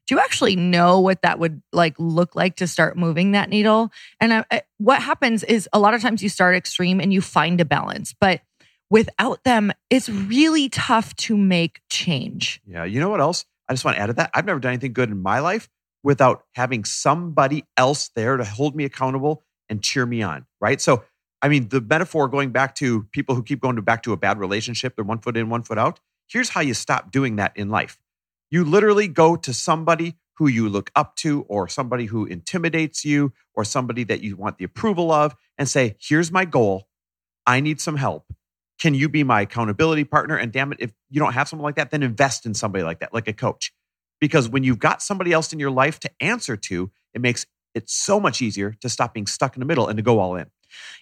Do 0.07 0.15
you 0.15 0.21
actually 0.21 0.57
know 0.57 1.01
what 1.01 1.23
that 1.23 1.39
would 1.39 1.63
like 1.73 1.95
look 1.99 2.37
like 2.37 2.57
to 2.57 2.67
start 2.67 2.97
moving 2.97 3.33
that 3.33 3.49
needle? 3.49 3.91
And 4.21 4.33
I, 4.33 4.45
I- 4.51 4.63
what 4.79 5.03
happens 5.03 5.43
is 5.43 5.69
a 5.73 5.79
lot 5.79 5.95
of 5.95 6.03
times 6.03 6.23
you 6.23 6.29
start 6.29 6.55
extreme 6.55 7.01
and 7.01 7.13
you 7.13 7.21
find 7.21 7.61
a 7.61 7.65
balance, 7.65 8.15
but 8.21 8.41
without 8.91 9.43
them, 9.45 9.73
it's 9.91 10.09
really 10.09 10.69
tough 10.69 11.15
to 11.17 11.37
make 11.37 11.81
change. 11.91 12.61
Yeah. 12.67 12.85
You 12.85 13.01
know 13.01 13.09
what 13.09 13.21
else? 13.21 13.45
I 13.69 13.73
just 13.73 13.85
want 13.85 13.97
to 13.97 14.01
add 14.03 14.07
to 14.07 14.13
that. 14.15 14.31
I've 14.33 14.45
never 14.45 14.61
done 14.61 14.73
anything 14.75 14.93
good 14.93 15.11
in 15.11 15.21
my 15.21 15.41
life 15.41 15.69
without 16.05 16.45
having 16.55 16.85
somebody 16.85 17.65
else 17.77 18.11
there 18.15 18.37
to 18.37 18.45
hold 18.45 18.77
me 18.77 18.85
accountable 18.85 19.43
and 19.69 19.83
cheer 19.83 20.07
me 20.07 20.23
on. 20.23 20.47
Right. 20.61 20.81
So, 20.81 21.03
I 21.43 21.49
mean, 21.49 21.69
the 21.69 21.81
metaphor 21.81 22.29
going 22.29 22.51
back 22.51 22.77
to 22.77 23.03
people 23.11 23.35
who 23.35 23.43
keep 23.43 23.61
going 23.61 23.75
to 23.77 23.83
back 23.83 24.05
to 24.05 24.13
a 24.13 24.17
bad 24.17 24.39
relationship, 24.39 24.95
they're 24.95 25.05
one 25.05 25.19
foot 25.19 25.37
in, 25.37 25.49
one 25.49 25.63
foot 25.63 25.79
out. 25.79 25.99
Here's 26.29 26.51
how 26.51 26.61
you 26.61 26.75
stop 26.75 27.11
doing 27.11 27.37
that 27.37 27.57
in 27.57 27.71
life. 27.71 27.99
You 28.51 28.65
literally 28.65 29.09
go 29.09 29.37
to 29.37 29.53
somebody 29.53 30.17
who 30.37 30.49
you 30.49 30.69
look 30.69 30.91
up 30.95 31.17
to, 31.17 31.43
or 31.49 31.67
somebody 31.67 32.07
who 32.07 32.27
intimidates 32.27 33.05
you, 33.05 33.33
or 33.55 33.65
somebody 33.65 34.05
that 34.05 34.21
you 34.21 34.37
want 34.37 34.59
the 34.59 34.65
approval 34.65 35.11
of, 35.11 35.35
and 35.57 35.69
say, 35.69 35.97
Here's 35.99 36.31
my 36.31 36.45
goal. 36.45 36.89
I 37.47 37.61
need 37.61 37.81
some 37.81 37.97
help. 37.97 38.27
Can 38.79 38.95
you 38.95 39.09
be 39.09 39.25
my 39.25 39.43
accountability 39.43 40.05
partner? 40.05 40.37
And 40.37 40.53
damn 40.53 40.73
it, 40.73 40.79
if 40.81 40.93
you 41.09 41.21
don't 41.21 41.33
have 41.33 41.49
someone 41.49 41.65
like 41.65 41.77
that, 41.77 41.91
then 41.91 42.03
invest 42.03 42.45
in 42.45 42.53
somebody 42.55 42.85
like 42.85 43.01
that, 43.01 43.15
like 43.15 43.29
a 43.29 43.33
coach. 43.33 43.73
Because 44.21 44.49
when 44.49 44.65
you've 44.65 44.79
got 44.79 45.03
somebody 45.03 45.33
else 45.33 45.53
in 45.53 45.59
your 45.59 45.71
life 45.71 45.99
to 46.01 46.11
answer 46.21 46.57
to, 46.57 46.91
it 47.15 47.21
makes 47.21 47.47
it 47.75 47.89
so 47.89 48.21
much 48.21 48.43
easier 48.43 48.75
to 48.81 48.89
stop 48.89 49.15
being 49.15 49.27
stuck 49.27 49.57
in 49.57 49.61
the 49.61 49.67
middle 49.67 49.89
and 49.89 49.97
to 49.97 50.03
go 50.03 50.19
all 50.19 50.37
in. 50.37 50.47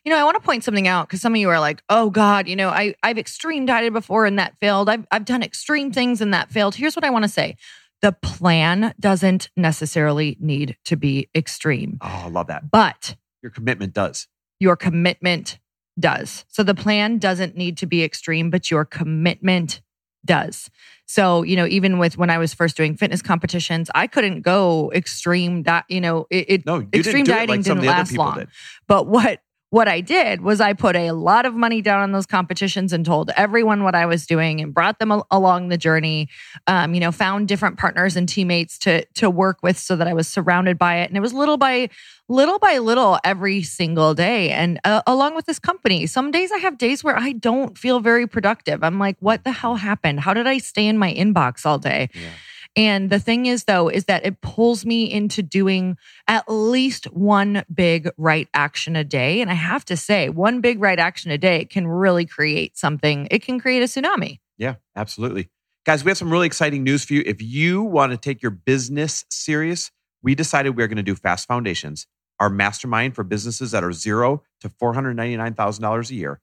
You 0.05 0.11
know, 0.11 0.19
I 0.19 0.25
want 0.25 0.37
to 0.37 0.41
point 0.41 0.65
something 0.65 0.89
out 0.89 1.09
because 1.09 1.21
some 1.21 1.35
of 1.35 1.41
you 1.41 1.49
are 1.51 1.61
like, 1.61 1.83
"Oh 1.89 2.11
God, 2.11 2.49
you 2.49 2.57
know, 2.57 2.69
I 2.69 2.95
I've 3.03 3.19
extreme 3.19 3.67
dieted 3.67 3.93
before 3.93 4.27
and 4.27 4.39
that 4.39 4.55
failed. 4.61 4.89
I've 4.89 5.07
I've 5.11 5.25
done 5.25 5.43
extreme 5.43 5.93
things 5.93 6.21
and 6.21 6.33
that 6.35 6.51
failed." 6.51 6.75
Here's 6.75 6.97
what 6.97 7.05
I 7.05 7.11
want 7.11 7.25
to 7.25 7.29
say: 7.29 7.57
the 8.03 8.13
plan 8.13 8.95
doesn't 9.01 9.51
necessarily 9.57 10.37
need 10.41 10.77
to 10.85 10.97
be 10.97 11.29
extreme. 11.35 11.99
Oh, 12.01 12.23
I 12.25 12.29
love 12.29 12.49
that. 12.49 12.71
But 12.71 13.17
your 13.43 13.51
commitment 13.51 13.95
does. 13.95 14.29
Your 14.61 14.77
commitment 14.77 15.59
does. 15.99 16.45
So 16.49 16.63
the 16.63 16.75
plan 16.75 17.19
doesn't 17.19 17.57
need 17.57 17.79
to 17.79 17.87
be 17.87 18.03
extreme, 18.03 18.51
but 18.51 18.71
your 18.71 18.85
commitment 18.85 19.81
does. 20.25 20.71
So, 21.07 21.43
you 21.43 21.57
know, 21.57 21.67
even 21.67 21.99
with 21.99 22.17
when 22.17 22.31
I 22.31 22.39
was 22.39 22.55
first 22.55 22.77
doing 22.77 22.97
fitness 22.97 23.21
competitions, 23.21 23.91
I 23.95 24.07
couldn't 24.07 24.41
go 24.41 24.91
extreme, 24.95 25.63
di- 25.63 25.85
you 25.89 26.01
know, 26.01 26.27
it, 26.31 26.47
it 26.49 26.67
no, 26.67 26.81
extreme 26.93 27.25
didn't 27.25 27.27
dieting 27.27 27.49
like 27.49 27.63
didn't 27.63 27.85
last 27.85 28.17
long. 28.17 28.39
Did. 28.39 28.49
But 28.87 29.07
what 29.07 29.41
what 29.75 29.89
I 29.89 30.01
did 30.01 30.41
was 30.41 30.61
I 30.61 30.73
put 30.73 30.95
a 30.95 31.11
lot 31.11 31.47
of 31.47 31.55
money 31.55 31.83
down 31.83 32.01
on 32.01 32.13
those 32.13 32.27
competitions 32.27 32.93
and 32.93 33.05
told 33.05 33.33
everyone 33.37 33.83
what 33.83 33.97
I 33.97 34.07
was 34.07 34.25
doing 34.25 34.61
and 34.61 34.73
brought 34.73 35.01
them 35.01 35.11
al- 35.11 35.27
along 35.33 35.69
the 35.69 35.77
journey. 35.77 36.29
Um, 36.69 36.95
you 36.95 37.01
know, 37.01 37.11
found 37.11 37.49
different 37.49 37.77
partners 37.77 38.15
and 38.15 38.29
teammates 38.29 38.79
to 38.79 39.05
to 39.05 39.29
work 39.29 39.59
with 39.65 39.77
so 39.77 39.97
that 39.97 40.07
I 40.07 40.15
was 40.15 40.29
surrounded 40.29 40.79
by 40.79 40.99
it, 40.99 41.11
and 41.11 41.17
it 41.17 41.21
was 41.21 41.33
little 41.33 41.57
by 41.57 41.91
little 42.29 42.61
by 42.61 42.79
little 42.79 43.19
every 43.25 43.65
single 43.65 44.15
day. 44.15 44.51
And 44.51 44.79
uh, 44.85 45.03
along 45.09 45.35
with 45.35 45.47
this 45.47 45.59
company, 45.59 46.07
some 46.07 46.31
days 46.31 46.53
I 46.53 46.59
have 46.59 46.79
days 46.79 47.03
where 47.03 47.19
I 47.19 47.33
don't 47.33 47.77
feel 47.77 47.99
very 47.99 48.29
productive. 48.29 48.85
I'm 48.85 49.01
like, 49.01 49.17
what 49.19 49.43
the 49.43 49.51
hell 49.51 49.75
happened? 49.75 50.21
How 50.21 50.35
did 50.35 50.47
I 50.47 50.59
stay 50.59 50.87
in 50.87 50.99
my 50.99 51.13
inbox 51.13 51.67
all 51.67 51.79
day? 51.79 52.11
Yeah. 52.15 52.31
And 52.77 53.09
the 53.09 53.21
thing 53.21 53.47
is, 53.47 53.65
though, 53.65 53.89
is 53.89 54.07
that 54.07 54.27
it 54.27 54.41
pulls 54.41 54.85
me 54.85 55.11
into 55.11 55.43
doing 55.43 55.97
at 56.27 56.45
least 56.49 57.05
one 57.13 57.65
big 57.73 58.11
right 58.17 58.49
action 58.53 58.97
a 58.97 59.05
day. 59.05 59.41
And 59.41 59.51
I 59.51 59.55
have 59.55 59.85
to 59.87 59.97
say, 59.97 60.29
one 60.29 60.61
big 60.61 60.81
right 60.81 60.99
action 60.99 61.31
a 61.31 61.39
day 61.39 61.65
can 61.67 61.87
really 61.87 62.27
create 62.27 62.77
something. 62.77 63.29
It 63.31 63.43
can 63.43 63.61
create 63.61 63.83
a 63.83 63.87
tsunami. 63.87 64.41
Yeah, 64.59 64.75
absolutely. 64.97 65.51
Guys, 65.85 66.03
we 66.03 66.11
have 66.11 66.19
some 66.19 66.33
really 66.33 66.47
exciting 66.47 66.83
news 66.83 67.05
for 67.05 67.15
you. 67.15 67.23
If 67.27 67.43
you 67.43 67.83
want 67.83 68.13
to 68.13 68.19
take 68.19 68.43
your 68.43 68.51
business 68.51 69.25
serious, 69.31 69.91
we 70.23 70.35
decided 70.35 70.77
we're 70.77 70.89
going 70.89 70.97
to 70.97 71.03
do 71.03 71.15
Fast 71.15 71.47
Foundations, 71.47 72.07
our 72.41 72.49
mastermind 72.49 73.15
for 73.15 73.23
businesses 73.23 73.71
that 73.73 73.85
are 73.85 73.93
zero 73.93 74.43
to 74.63 74.69
$499,000 74.69 76.11
a 76.11 76.15
year, 76.15 76.41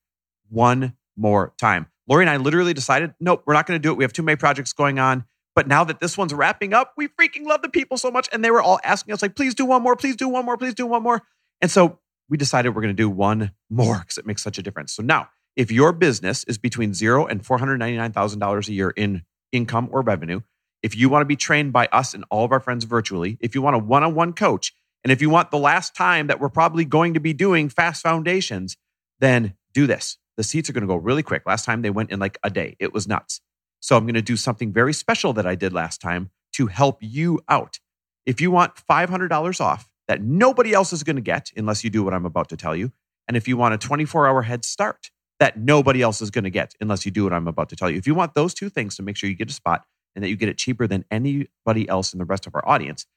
one 0.50 0.94
more 1.18 1.54
time. 1.58 1.88
Lori 2.08 2.24
and 2.24 2.30
I 2.30 2.38
literally 2.38 2.74
decided, 2.74 3.16
nope, 3.20 3.44
we're 3.46 3.54
not 3.54 3.66
going 3.66 3.80
to 3.80 3.82
do 3.82 3.92
it. 3.92 3.98
We 3.98 4.04
have 4.04 4.14
too 4.14 4.24
many 4.24 4.36
projects 4.36 4.74
going 4.74 5.00
on. 5.00 5.26
But 5.56 5.68
now 5.68 5.84
that 5.84 6.00
this 6.00 6.18
one's 6.18 6.34
wrapping 6.34 6.74
up, 6.74 6.94
we 6.96 7.08
freaking 7.10 7.46
love 7.46 7.62
the 7.62 7.70
people 7.70 7.98
so 7.98 8.10
much. 8.10 8.30
And 8.32 8.44
they 8.44 8.52
were 8.52 8.62
all 8.62 8.80
asking 8.84 9.14
us, 9.14 9.22
like, 9.22 9.36
please 9.36 9.54
do 9.54 9.66
one 9.66 9.82
more, 9.82 9.96
please 9.96 10.16
do 10.16 10.30
one 10.30 10.46
more, 10.46 10.58
please 10.58 10.74
do 10.74 10.86
one 10.86 11.04
more. 11.04 11.22
And 11.60 11.70
so 11.70 12.00
we 12.30 12.38
decided 12.38 12.70
we're 12.70 12.82
going 12.82 12.96
to 12.96 13.02
do 13.02 13.10
one 13.10 13.52
more 13.70 14.00
because 14.00 14.18
it 14.18 14.26
makes 14.26 14.42
such 14.42 14.58
a 14.58 14.62
difference. 14.62 14.94
So 14.94 15.04
now, 15.04 15.30
if 15.56 15.70
your 15.72 15.92
business 15.92 16.46
is 16.46 16.58
between 16.58 16.94
zero 16.94 17.26
and 17.26 17.44
$499,000 17.44 18.68
a 18.68 18.72
year 18.72 18.92
in 18.92 19.24
income 19.52 19.90
or 19.92 20.02
revenue, 20.02 20.40
if 20.82 20.96
you 20.96 21.10
want 21.10 21.22
to 21.22 21.26
be 21.26 21.36
trained 21.36 21.74
by 21.74 21.88
us 21.92 22.14
and 22.14 22.24
all 22.32 22.46
of 22.46 22.52
our 22.52 22.60
friends 22.60 22.86
virtually, 22.86 23.38
if 23.42 23.54
you 23.54 23.62
want 23.62 23.76
a 23.76 23.80
one 23.80 24.04
on 24.04 24.16
one 24.16 24.34
coach, 24.34 24.74
and 25.04 25.12
if 25.12 25.22
you 25.22 25.30
want 25.30 25.52
the 25.52 25.58
last 25.58 25.96
time 25.96 26.28
that 26.28 26.40
we're 26.40 26.50
probably 26.50 26.86
going 26.86 27.16
to 27.16 27.20
be 27.20 27.34
doing 27.34 27.70
fast 27.70 28.02
foundations, 28.02 28.78
then 29.20 29.56
do 29.74 29.88
this. 29.88 30.18
The 30.38 30.44
seats 30.44 30.70
are 30.70 30.74
going 30.74 30.84
to 30.84 30.88
go 30.88 30.96
really 30.96 31.24
quick. 31.24 31.44
Last 31.46 31.66
time 31.66 31.82
they 31.82 31.90
went 31.90 32.12
in 32.12 32.20
like 32.20 32.38
a 32.44 32.50
day. 32.50 32.76
It 32.80 32.94
was 32.94 33.08
nuts. 33.08 33.42
So 33.82 33.98
I'm 33.98 34.06
going 34.06 34.14
to 34.14 34.22
do 34.22 34.38
something 34.38 34.72
very 34.72 34.94
special 34.94 35.34
that 35.34 35.46
I 35.46 35.56
did 35.56 35.74
last 35.74 36.00
time 36.02 36.30
to 36.54 36.68
help 36.68 37.00
you 37.02 37.42
out. 37.50 37.80
If 38.26 38.40
you 38.40 38.52
want 38.52 38.76
$500 38.90 39.62
off 39.62 39.90
that 40.08 40.22
nobody 40.22 40.74
else 40.74 40.94
is 40.94 41.04
going 41.04 41.16
to 41.16 41.22
get 41.22 41.52
unless 41.58 41.84
you 41.84 41.90
do 41.90 42.04
what 42.04 42.14
I'm 42.14 42.26
about 42.26 42.50
to 42.50 42.58
tell 42.58 42.76
you, 42.76 42.92
and 43.28 43.36
if 43.36 43.48
you 43.48 43.58
want 43.58 43.74
a 43.74 43.78
24 43.78 44.28
hour 44.28 44.44
head 44.44 44.64
start 44.64 45.10
that 45.40 45.58
nobody 45.58 46.04
else 46.04 46.22
is 46.22 46.30
going 46.30 46.44
to 46.44 46.52
get 46.52 46.76
unless 46.80 47.06
you 47.06 47.12
do 47.12 47.24
what 47.24 47.34
I'm 47.34 47.48
about 47.48 47.70
to 47.70 47.76
tell 47.76 47.90
you, 47.90 47.98
if 47.98 48.06
you 48.06 48.14
want 48.14 48.36
those 48.36 48.54
two 48.54 48.70
things 48.70 48.96
to 48.98 49.04
make 49.04 49.18
sure 49.18 49.30
you 49.30 49.36
get 49.36 49.50
a 49.50 49.54
spot 49.54 49.86
and 50.16 50.24
that 50.24 50.30
you 50.30 50.36
get 50.36 50.50
it 50.50 50.58
cheaper 50.58 50.86
than 50.86 51.04
anybody 51.10 51.90
else 51.90 52.14
in 52.14 52.20
the 52.20 52.26
rest 52.26 52.46
of 52.46 52.54
our 52.54 52.68
audience, 52.68 53.08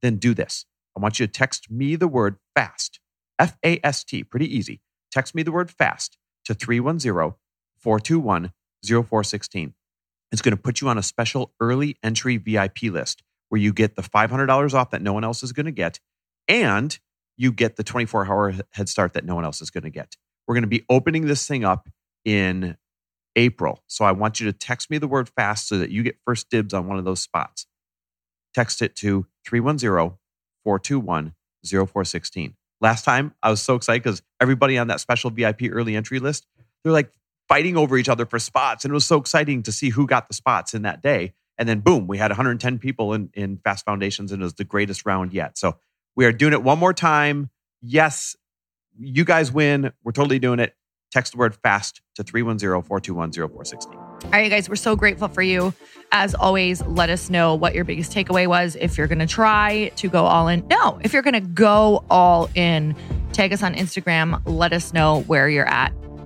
then 0.00 0.16
do 0.16 0.34
this. 0.34 0.66
I 0.96 1.00
want 1.00 1.18
you 1.18 1.26
to 1.26 1.32
text 1.32 1.70
me 1.70 1.96
the 1.96 2.06
word 2.06 2.36
FAST, 2.54 3.00
F 3.38 3.56
A 3.64 3.80
S 3.82 4.04
T, 4.04 4.22
pretty 4.22 4.54
easy. 4.56 4.80
Text 5.10 5.34
me 5.34 5.42
the 5.42 5.50
word 5.50 5.70
FAST 5.70 6.16
to 6.44 6.54
310 6.54 7.34
421 7.80 8.52
0416. 8.82 9.74
It's 10.34 10.42
going 10.42 10.56
to 10.56 10.60
put 10.60 10.80
you 10.80 10.88
on 10.88 10.98
a 10.98 11.02
special 11.04 11.52
early 11.60 11.96
entry 12.02 12.38
VIP 12.38 12.82
list 12.90 13.22
where 13.50 13.60
you 13.60 13.72
get 13.72 13.94
the 13.94 14.02
$500 14.02 14.74
off 14.74 14.90
that 14.90 15.00
no 15.00 15.12
one 15.12 15.22
else 15.22 15.44
is 15.44 15.52
going 15.52 15.66
to 15.66 15.72
get, 15.72 16.00
and 16.48 16.98
you 17.36 17.52
get 17.52 17.76
the 17.76 17.84
24 17.84 18.26
hour 18.26 18.52
head 18.72 18.88
start 18.88 19.12
that 19.12 19.24
no 19.24 19.36
one 19.36 19.44
else 19.44 19.62
is 19.62 19.70
going 19.70 19.84
to 19.84 19.90
get. 19.90 20.16
We're 20.48 20.56
going 20.56 20.64
to 20.64 20.68
be 20.68 20.84
opening 20.90 21.26
this 21.26 21.46
thing 21.46 21.64
up 21.64 21.88
in 22.24 22.76
April. 23.36 23.84
So 23.86 24.04
I 24.04 24.10
want 24.10 24.40
you 24.40 24.46
to 24.46 24.52
text 24.52 24.90
me 24.90 24.98
the 24.98 25.06
word 25.06 25.28
fast 25.28 25.68
so 25.68 25.78
that 25.78 25.90
you 25.90 26.02
get 26.02 26.16
first 26.24 26.50
dibs 26.50 26.74
on 26.74 26.88
one 26.88 26.98
of 26.98 27.04
those 27.04 27.20
spots. 27.20 27.68
Text 28.54 28.82
it 28.82 28.96
to 28.96 29.28
310 29.46 30.18
421 30.64 31.32
0416. 31.64 32.56
Last 32.80 33.04
time 33.04 33.34
I 33.40 33.50
was 33.50 33.62
so 33.62 33.76
excited 33.76 34.02
because 34.02 34.20
everybody 34.40 34.78
on 34.78 34.88
that 34.88 34.98
special 34.98 35.30
VIP 35.30 35.70
early 35.70 35.94
entry 35.94 36.18
list, 36.18 36.44
they're 36.82 36.92
like, 36.92 37.12
fighting 37.54 37.76
over 37.76 37.96
each 37.96 38.08
other 38.08 38.26
for 38.26 38.40
spots. 38.40 38.84
And 38.84 38.90
it 38.90 38.94
was 38.94 39.06
so 39.06 39.16
exciting 39.16 39.62
to 39.62 39.70
see 39.70 39.88
who 39.88 40.08
got 40.08 40.26
the 40.26 40.34
spots 40.34 40.74
in 40.74 40.82
that 40.82 41.00
day. 41.02 41.34
And 41.56 41.68
then 41.68 41.78
boom, 41.78 42.08
we 42.08 42.18
had 42.18 42.32
110 42.32 42.80
people 42.80 43.14
in, 43.14 43.30
in 43.32 43.58
Fast 43.58 43.84
Foundations 43.84 44.32
and 44.32 44.42
it 44.42 44.44
was 44.44 44.54
the 44.54 44.64
greatest 44.64 45.06
round 45.06 45.32
yet. 45.32 45.56
So 45.56 45.76
we 46.16 46.26
are 46.26 46.32
doing 46.32 46.52
it 46.52 46.64
one 46.64 46.80
more 46.80 46.92
time. 46.92 47.50
Yes, 47.80 48.34
you 48.98 49.24
guys 49.24 49.52
win. 49.52 49.92
We're 50.02 50.10
totally 50.10 50.40
doing 50.40 50.58
it. 50.58 50.74
Text 51.12 51.34
the 51.34 51.38
word 51.38 51.54
FAST 51.54 52.02
to 52.16 52.24
310 52.24 52.82
421 52.82 53.30
0416. 53.30 53.92
All 53.94 54.30
right, 54.32 54.50
guys, 54.50 54.68
we're 54.68 54.74
so 54.74 54.96
grateful 54.96 55.28
for 55.28 55.42
you. 55.42 55.72
As 56.10 56.34
always, 56.34 56.82
let 56.82 57.08
us 57.08 57.30
know 57.30 57.54
what 57.54 57.72
your 57.72 57.84
biggest 57.84 58.10
takeaway 58.10 58.48
was. 58.48 58.76
If 58.80 58.98
you're 58.98 59.06
going 59.06 59.20
to 59.20 59.28
try 59.28 59.92
to 59.94 60.08
go 60.08 60.24
all 60.24 60.48
in, 60.48 60.66
no, 60.66 60.98
if 61.04 61.12
you're 61.12 61.22
going 61.22 61.34
to 61.34 61.40
go 61.40 62.04
all 62.10 62.50
in, 62.56 62.96
tag 63.32 63.52
us 63.52 63.62
on 63.62 63.76
Instagram. 63.76 64.42
Let 64.44 64.72
us 64.72 64.92
know 64.92 65.20
where 65.28 65.48
you're 65.48 65.68
at. 65.68 65.92